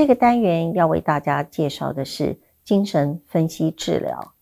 [0.00, 4.32] 这个单元要为大家介绍的是精神分析治疗。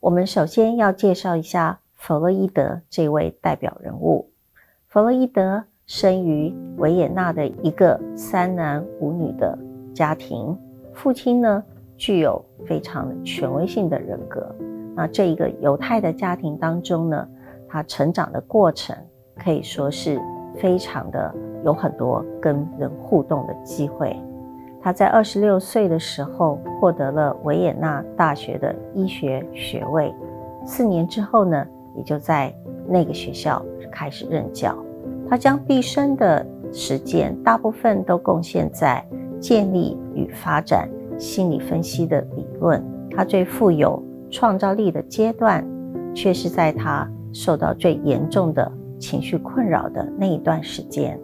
[0.00, 4.30] 我们首先要介绍一下弗洛伊德这位代表人物。
[4.88, 9.58] 弗洛伊德生于维也纳的一个三男五女的
[9.94, 10.54] 家庭，
[10.92, 11.64] 父亲呢
[11.96, 14.54] 具有非常权威性的人格。
[14.94, 17.26] 那这一个犹太的家庭当中呢，
[17.66, 18.94] 他成长的过程
[19.42, 20.20] 可以说是
[20.58, 24.14] 非常的有很多跟人互动的机会。
[24.82, 30.12] 他在二十六岁的时候获得了维也纳大学的医学学位，
[30.66, 31.64] 四年之后呢，
[31.96, 32.52] 也就在
[32.88, 34.76] 那个学校开始任教。
[35.30, 39.06] 他将毕生的时间大部分都贡献在
[39.40, 42.84] 建立与发展心理分析的理论。
[43.14, 45.64] 他最富有创造力的阶段，
[46.12, 51.18] 却是在他受到最严重的情绪困扰的那一段时间。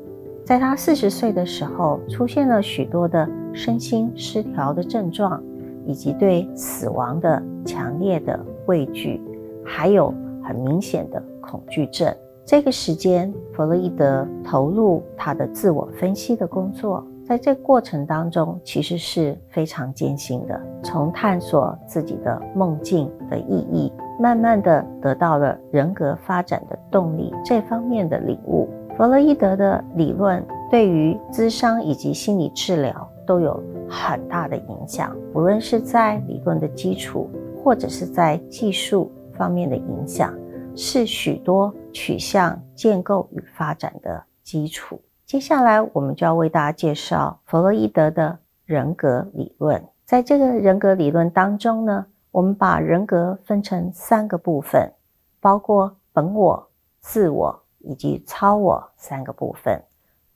[0.49, 5.43] 在他四十岁的时候，出现了许多的身心失调的症状，
[5.85, 9.21] 以及对死亡的强烈的畏惧，
[9.63, 10.09] 还有
[10.43, 12.11] 很明显的恐惧症。
[12.47, 20.59] 这个时间，弗洛伊德投入他的自我分析的工作，在这过程当中，其实是非常艰辛的。
[20.83, 28.67] 从探索自己的梦境的意义，慢慢的得到了人格发展的动力这方面的领悟。
[28.99, 37.31] 弗洛伊德的理论对于咨商以及心理治疗都有很大的影响，无论是在理论的基础，
[37.63, 40.37] 或者是在技术方面的影响，
[40.75, 45.01] 是许多取向建构与发展的基础。
[45.25, 49.81] 接下来，我们就要为大家介绍弗洛伊德的人格理论。
[50.05, 54.93] 在这个人格理论当中呢，我们把人格分成三个部分，
[55.41, 57.63] 包括本我、自我。
[57.81, 59.81] 以及超我三个部分。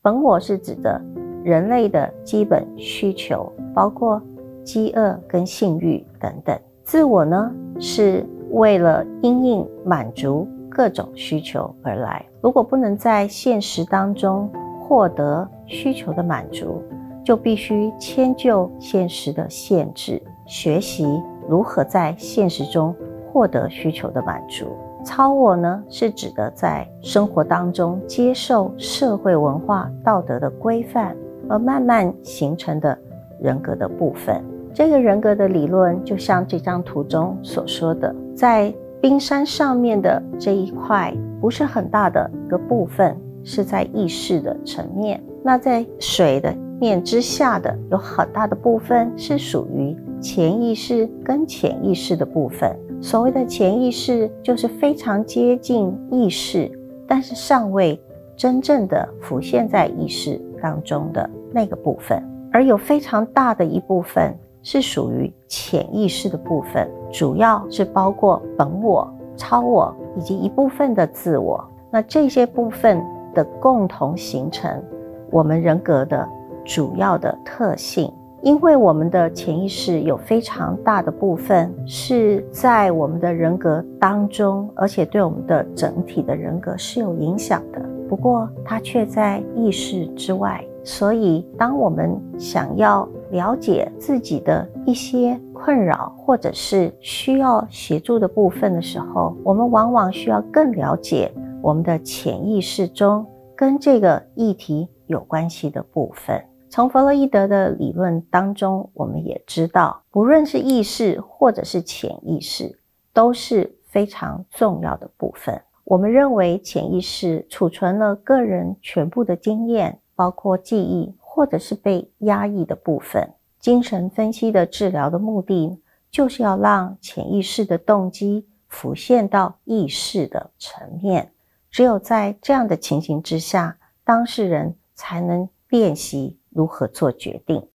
[0.00, 1.00] 本我是指的
[1.44, 4.20] 人类的基本需求，包括
[4.64, 6.58] 饥饿跟性欲等等。
[6.84, 12.24] 自我呢，是为了因应满足各种需求而来。
[12.40, 14.50] 如果不能在现实当中
[14.80, 16.82] 获得需求的满足，
[17.24, 22.92] 就必须迁就现实的限制，学习如何在现实中
[23.32, 24.66] 获得需求的满足。
[25.04, 31.16] 超我呢，是指的在生活当中接受社会文化道德的规范
[31.48, 32.96] 而慢慢形成的
[33.40, 34.42] 人格的部分。
[34.72, 52.74] 这个人格的理论，就像这张图中所说的，在冰山上面的这一块不是很大的一个部分，是在意识的层面；那在水的面之下的有很大的部分，是属于潜意识跟潜意识的部分。
[53.02, 56.70] 所谓的潜意识，就是非常接近意识，
[57.04, 58.00] 但是尚未
[58.36, 62.22] 真正的浮现在意识当中的那个部分。
[62.52, 64.32] 而有非常大的一部分
[64.62, 71.62] 是属于潜意识的部分，主要是包括本我、超我以及一部分的自我。
[71.90, 73.02] 那这些部分
[73.34, 74.80] 的共同形成
[75.28, 76.26] 我们人格的
[76.64, 78.12] 主要的特性。
[78.42, 87.80] 因为我们的潜意识有非常大的部分是在我们的人格当中，而且对我们的整体的人格是有影响的。
[88.08, 101.32] 不过它却在意识之外，所以当我们想要了解自己的一些困扰或者是需要协助的部分的时候，我们往往需要更了解
[101.62, 103.24] 我们的潜意识中
[103.54, 106.42] 跟这个议题有关系的部分。
[106.72, 112.78] 从弗洛伊德的理论当中，我们也知道，不论是意识或者是潜意识，
[113.12, 115.60] 都是非常重要的部分。
[115.84, 123.34] 我们认为，潜意识储存了个人全部的经验，包括记忆或者是被压抑的部分。
[123.60, 125.78] 精神分析的治疗的目的，
[126.10, 131.32] 就是要让潜意识的动机浮现到意识的层面。
[131.70, 136.38] 只有在这样的情形之下，当事人才能练习。
[136.54, 137.71] 如何做决定？